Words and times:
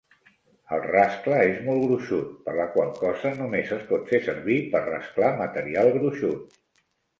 El 0.77 0.79
rascle 0.85 1.35
és 1.49 1.59
molt 1.67 1.83
gruixut, 1.83 2.31
per 2.47 2.55
la 2.61 2.65
qual 2.77 2.89
cosa 3.03 3.35
només 3.43 3.75
es 3.77 3.85
pot 3.93 4.11
fer 4.15 4.23
servir 4.31 4.59
per 4.75 4.85
rasclar 4.89 5.33
material 5.45 5.95
gruixut. 6.01 6.61